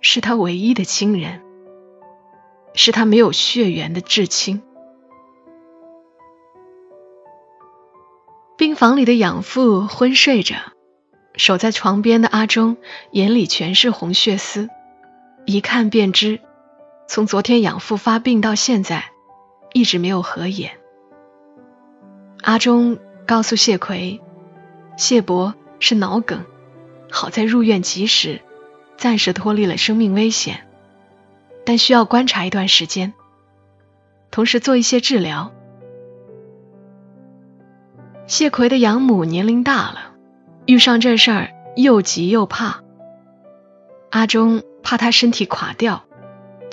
[0.01, 1.43] 是他唯一的亲人，
[2.73, 4.61] 是他没有血缘的至亲。
[8.57, 10.55] 病房里的养父昏睡着，
[11.35, 12.77] 守在床边的阿忠
[13.11, 14.69] 眼里全是红血丝，
[15.45, 16.39] 一看便知。
[17.07, 19.11] 从昨天养父发病到现在，
[19.73, 20.79] 一直没有合眼。
[22.41, 24.21] 阿忠告诉谢奎，
[24.97, 26.45] 谢伯是脑梗，
[27.11, 28.41] 好在入院及时，
[28.97, 30.67] 暂时脱离了生命危险，
[31.65, 33.13] 但需要观察一段时间，
[34.31, 35.51] 同时做一些治疗。
[38.25, 40.13] 谢奎的养母年龄大了，
[40.65, 42.81] 遇上这事儿又急又怕。
[44.09, 46.03] 阿忠怕他身体垮掉。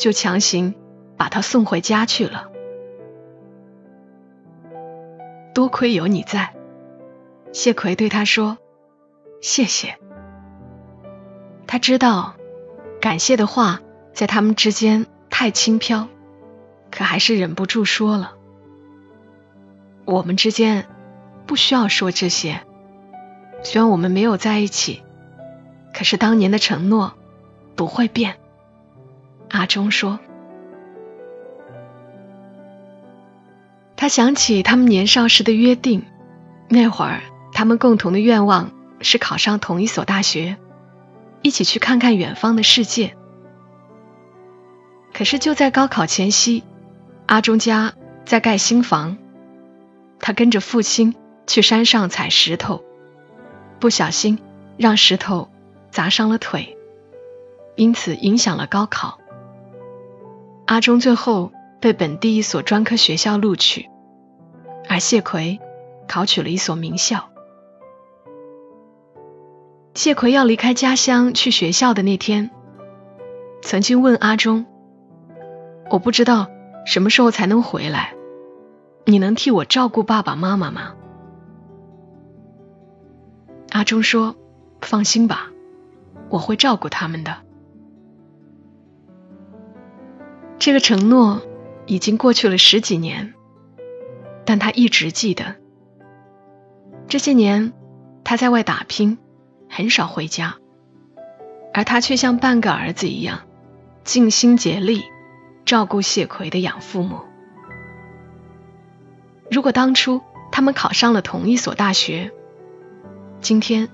[0.01, 0.75] 就强行
[1.19, 2.49] 把他送回家去了。
[5.53, 6.55] 多亏有你在，
[7.53, 8.57] 谢奎对他说
[9.43, 9.99] ：“谢谢。”
[11.69, 12.35] 他知道
[12.99, 16.09] 感谢的话在他们之间太轻飘，
[16.91, 18.35] 可还是忍不住说了
[20.05, 20.87] ：“我们之间
[21.47, 22.61] 不需要说这些。
[23.63, 25.03] 虽然我们没有在一起，
[25.95, 27.15] 可是当年的承诺
[27.77, 28.37] 不会变。”
[29.51, 30.19] 阿忠说
[33.97, 36.05] ：“他想起他们年少时的约定，
[36.69, 40.57] 那会儿他们共同的愿望是考上同一所大学，
[41.43, 43.17] 一起去看看远方的世界。
[45.21, 46.65] 可是就在高考前夕，
[47.27, 47.93] 阿忠家
[48.25, 49.19] 在盖新房，
[50.19, 51.15] 他跟着父亲
[51.47, 52.83] 去山上采石头，
[53.81, 54.39] 不小心
[54.79, 55.51] 让石头
[55.91, 56.79] 砸伤了腿，
[57.77, 59.21] 因此影响了高考。”
[60.65, 61.53] 阿忠最后
[61.83, 63.91] 被本地一所专科学校录取，
[64.89, 65.61] 而谢奎
[66.09, 67.29] 考取了一所名校。
[69.93, 72.51] 谢奎要离开家乡去学校的那天，
[73.61, 74.65] 曾经问阿忠
[75.91, 76.49] ：“我不知道
[76.87, 78.15] 什么时候才能回来，
[79.05, 80.95] 你能替我照顾爸爸妈妈吗？”
[83.71, 84.37] 阿忠说
[84.81, 85.51] ：“放心吧，
[86.29, 87.37] 我会照顾他们的。”
[90.59, 91.43] 这个承诺
[91.87, 93.35] 已经过去了十几年，
[94.45, 95.57] 但他一直记得。
[97.09, 97.73] 这些年
[98.23, 99.19] 他在外打拼，
[99.69, 100.57] 很少回家，
[101.73, 103.41] 而他却像半个儿子一样，
[104.05, 105.03] 尽心竭力
[105.65, 107.21] 照顾谢奎的养父母。
[109.51, 110.21] 如果当初
[110.53, 112.31] 他们考上了同一所大学，
[113.41, 113.89] 今天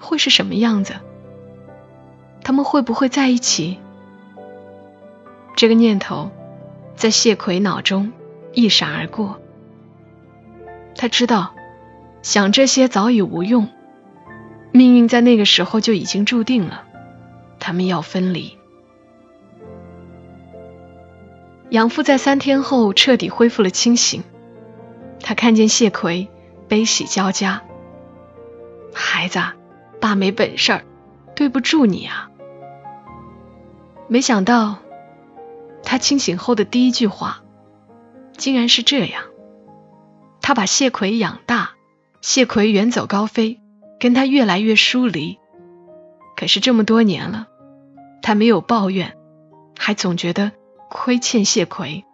[0.00, 0.94] 会是什么样子？
[2.42, 3.78] 他们会不会在一起？
[5.56, 6.30] 这个念头
[6.94, 8.12] 在谢奎脑中
[8.52, 9.40] 一闪而过。
[10.94, 11.54] 他知道，
[12.22, 13.68] 想这些早已无用，
[14.72, 16.84] 命运在那个时候就已经注定了，
[17.58, 18.55] 他们要分离。
[21.70, 24.22] 养父在三天后彻底恢复了清醒，
[25.20, 26.28] 他看见谢奎
[26.68, 27.62] 悲喜交加。
[28.94, 29.40] 孩子，
[30.00, 30.80] 爸没本事，
[31.34, 32.30] 对不住你啊。
[34.08, 34.78] 没想到。
[35.88, 37.44] 他清醒后的第一句话，
[38.36, 39.22] 竟然是这样：
[40.42, 41.74] 他把谢奎养大，
[42.20, 43.60] 谢奎远走高飞，
[44.00, 45.38] 跟他越来越疏离。
[46.36, 47.46] 可是这么多年了，
[48.20, 49.16] 他没有抱怨，
[49.78, 50.50] 还总觉得
[50.88, 52.04] 亏欠谢奎。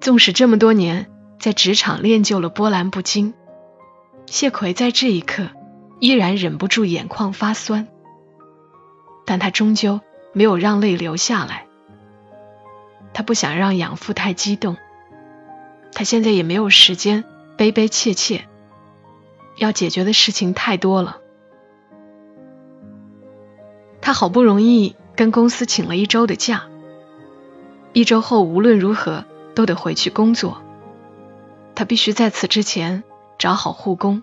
[0.00, 3.34] 纵使这么多年在职场练就了波澜不惊，
[4.26, 5.48] 谢奎在这一刻
[5.98, 7.88] 依然忍不住眼眶发酸，
[9.24, 10.00] 但他终究
[10.32, 11.66] 没有让泪流下来。
[13.12, 14.76] 他不想让养父太激动，
[15.92, 17.24] 他现在也没有时间
[17.56, 18.46] 悲悲切切，
[19.56, 21.18] 要解决的事情太多了。
[24.02, 26.68] 他好不容易跟公司请了一周的假，
[27.96, 29.24] 一周后无论如何
[29.54, 30.62] 都得回去工作。
[31.74, 33.04] 他必须在此之前
[33.38, 34.22] 找好护工，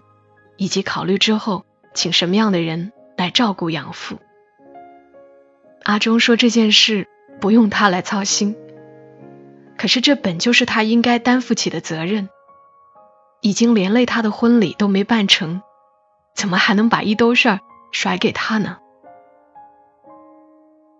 [0.57, 4.19] 以及考虑之后请什么样的人来照顾养父。
[5.81, 7.07] 阿忠说这件事
[7.41, 8.55] 不用他来操心。
[9.75, 12.29] 可是这本就是他应该担负起的责任，
[13.41, 15.63] 已经连累他的婚礼都没办成，
[16.35, 17.59] 怎么还能把一兜事儿
[17.91, 18.77] 甩给他呢？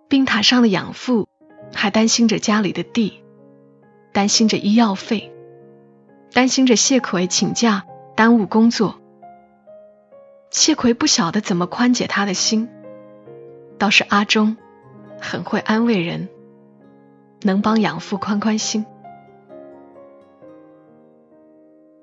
[0.10, 1.28] 病榻上的养父
[1.74, 3.24] 还担心着家里的地
[4.12, 5.32] 担心着医药费
[6.32, 7.84] 担心着谢奎请假
[8.16, 9.00] 耽误工作。
[10.50, 12.70] 谢奎不晓得怎么宽解他的心
[13.78, 14.56] 倒是阿忠
[15.20, 16.30] 很会安慰人
[17.42, 18.86] 能帮养父宽宽心。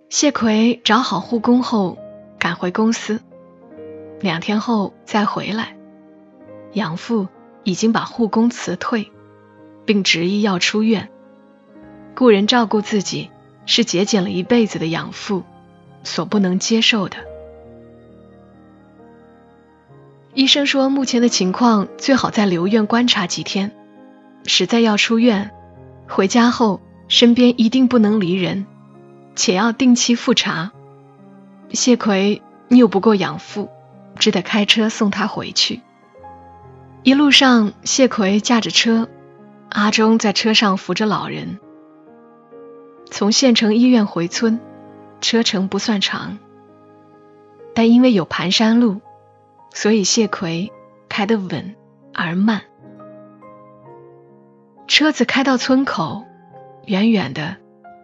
[0.09, 1.97] 谢奎找好护工后
[2.39, 3.21] 赶回公司
[4.21, 5.77] 两天后再回来
[6.73, 7.29] 养父
[7.63, 9.11] 已经把护工辞退。
[9.91, 11.09] 并执意要出院。
[12.15, 13.29] 雇人照顾自己，
[13.67, 15.43] 是节俭了一辈子的养父
[16.05, 17.17] 所不能接受的。
[20.33, 23.73] 医生说，目前的情况最好再留院观察几天，
[24.47, 25.51] 实在要出院，
[26.07, 28.67] 回家后身边一定不能离人，
[29.35, 30.71] 且要定期复查。
[31.73, 33.69] 谢奎拗不过养父。
[34.21, 35.81] 只得开车送他回去。
[37.03, 39.09] 一路上，谢奎驾着车，
[39.71, 41.59] 阿忠在车上扶着老人。
[43.11, 44.61] 从县城医院回村，
[45.21, 46.39] 车程不算长，
[47.75, 49.01] 但因为有盘山路，
[49.73, 50.71] 所以谢奎
[51.09, 51.75] 开得稳
[52.13, 52.63] 而慢。
[54.87, 56.25] 车子开到村口，
[56.87, 57.57] 远远的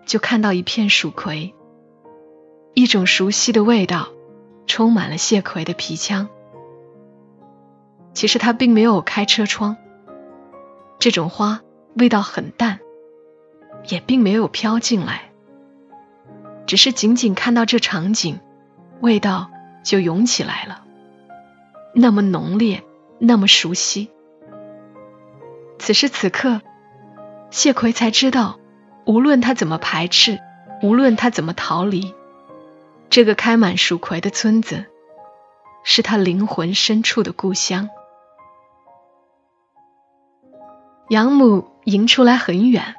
[0.07, 1.55] 就看到一片蜀葵，
[2.75, 4.09] 一种熟悉的味道。
[4.69, 6.29] 充满了谢奎的皮腔。
[8.13, 9.77] 其实他并没有开车窗，
[10.99, 11.61] 这种花
[11.95, 12.81] 味道很淡，
[13.89, 15.31] 也并没有飘进来，
[16.67, 18.41] 只是仅仅看到这场景，
[19.01, 19.51] 味道
[19.85, 20.85] 就涌起来了，
[21.95, 22.83] 那么浓烈，
[23.19, 24.11] 那么熟悉。
[25.79, 26.63] 此时此刻，
[27.51, 28.59] 谢奎才知道，
[29.05, 30.41] 无论他怎么排斥，
[30.83, 32.15] 无论他怎么逃离。
[33.09, 34.87] 这个开满蜀葵的村子，
[35.85, 37.89] 是他灵魂深处的故乡。
[41.09, 42.97] 养母迎出来很远，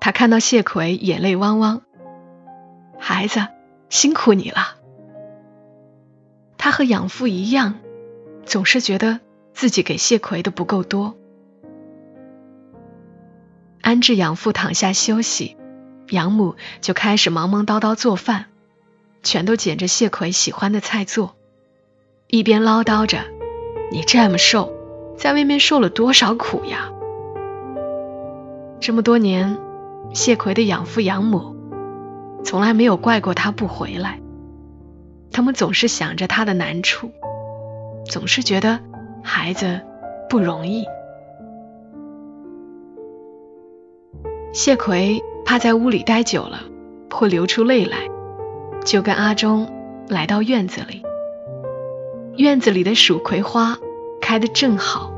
[0.00, 1.82] 他看到谢奎，眼泪汪汪。
[2.98, 3.46] 孩子，
[3.90, 4.76] 辛苦你了。
[6.56, 7.74] 他和养父一样，
[8.46, 9.20] 总是觉得
[9.52, 11.16] 自己给谢奎的不够多。
[13.82, 15.58] 安置养父躺下休息，
[16.08, 18.46] 养母就开始忙忙叨叨做饭。
[19.22, 21.36] 全都捡着谢奎喜欢的菜做，
[22.26, 23.18] 一边唠叨着
[23.92, 24.72] ：“你这么瘦，
[25.20, 26.90] 在外面受了多少苦呀？”
[28.80, 29.58] 这么多年，
[30.14, 31.54] 谢奎的养父养母
[32.42, 34.18] 从来没有怪过他不回来，
[35.30, 37.10] 他们总是想着他的难处，
[38.06, 38.80] 总是觉得
[39.22, 39.82] 孩子
[40.30, 40.86] 不容易。
[44.54, 46.60] 谢奎怕在屋里待久了
[47.12, 48.08] 会流出泪来。
[48.82, 49.68] 就跟阿忠
[50.08, 51.02] 来到院子里，
[52.38, 53.76] 院子里的蜀葵花
[54.20, 55.12] 开得正好，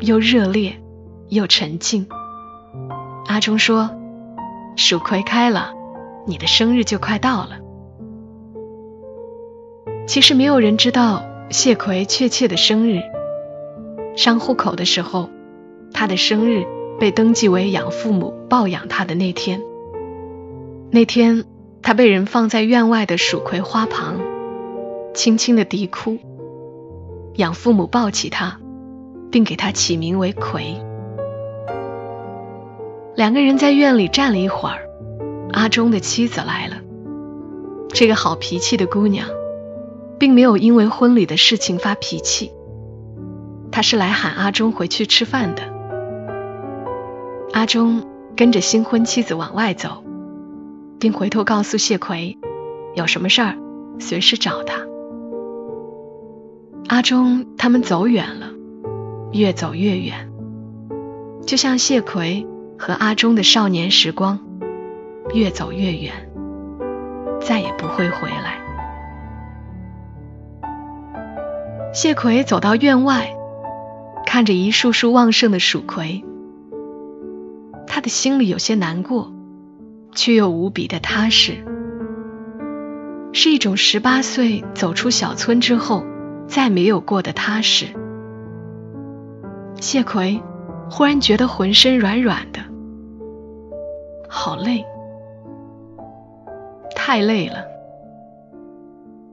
[0.00, 0.80] 又热烈
[1.28, 2.06] 又沉静。
[3.26, 3.90] 阿忠说
[4.76, 5.72] ：“蜀葵开了，
[6.26, 7.58] 你的生日就快到了。”
[10.06, 13.00] 其实没有人知道谢奎确切的生日。
[14.16, 15.30] 上户口的时候，
[15.92, 16.64] 他的生日
[16.98, 19.62] 被登记为养父母抱养他的那天。
[20.90, 21.44] 那天。
[21.82, 24.20] 他被人放在院外的蜀葵花旁，
[25.14, 26.18] 轻轻的啼哭。
[27.36, 28.58] 养父母抱起他，
[29.30, 30.76] 并给他起名为葵。
[33.14, 34.88] 两个人在院里站了一会儿，
[35.52, 36.76] 阿忠的妻子来了。
[37.88, 39.26] 这个好脾气的姑娘，
[40.18, 42.52] 并没有因为婚礼的事情发脾气，
[43.70, 45.62] 她是来喊阿忠回去吃饭的。
[47.52, 48.02] 阿忠
[48.36, 50.04] 跟着新婚妻子往外走。
[51.00, 52.36] 并回头告诉谢奎，
[52.94, 53.56] 有什么事儿
[53.98, 54.89] 随时找他。
[56.90, 58.48] 阿忠他们走远了，
[59.30, 60.28] 越走越远，
[61.46, 64.40] 就像谢奎和阿忠的少年时光，
[65.32, 66.12] 越走越远，
[67.40, 68.58] 再也不会回来。
[71.94, 73.36] 谢奎走到院外，
[74.26, 76.24] 看着一束束旺盛的蜀葵，
[77.86, 79.32] 他的心里有些难过。
[80.12, 81.64] 却又无比的踏实，
[83.32, 86.04] 是一种十八岁走出小村之后
[86.50, 87.86] 再没有过的踏实。
[89.80, 90.42] 谢奎
[90.90, 92.60] 忽然觉得浑身软软的，
[94.28, 94.84] 好累，
[96.96, 97.66] 太累了。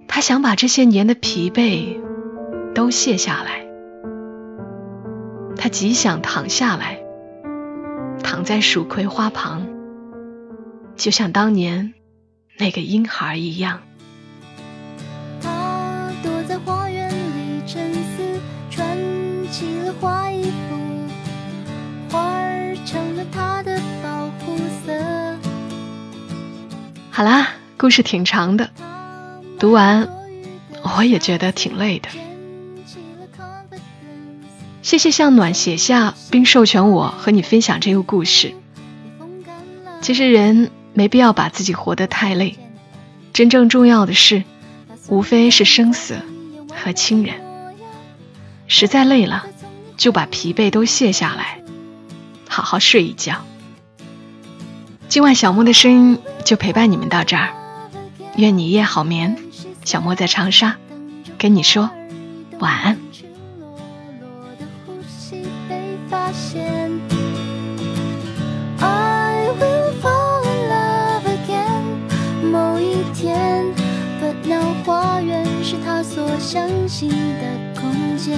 [0.08, 2.00] 他想把这些年的疲惫
[2.76, 3.66] 都卸下来，
[5.58, 7.00] 他极想躺下来，
[8.24, 9.66] 躺在蜀葵花旁。
[10.96, 11.96] 就像当年
[12.60, 13.82] 那个婴孩一样。
[27.18, 27.48] 好啦，
[27.78, 28.70] 故事挺长的，
[29.58, 30.08] 读完
[30.84, 32.10] 我也觉得挺累的。
[34.84, 38.54] 谢谢向暖写下并授权我和你分享这个故事。
[40.00, 40.70] 其实人。
[40.94, 42.56] 没必要把自己活得太累，
[43.34, 44.44] 真正重要的事，
[45.10, 46.22] 无非是生死
[46.76, 47.36] 和亲人。
[48.68, 49.46] 实在累了，
[49.96, 51.62] 就把疲惫都卸下来，
[52.48, 53.44] 好好睡一觉。
[55.10, 57.50] 今晚小莫的声音就陪伴你们到这儿，
[58.36, 59.38] 愿你一夜好眠。
[59.84, 60.76] 小莫在长沙，
[61.38, 61.90] 跟你说
[62.60, 62.98] 晚安。
[74.86, 78.38] 花园是他所相信的空间。